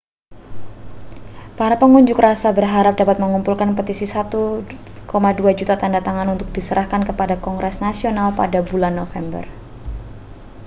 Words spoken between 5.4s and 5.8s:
juta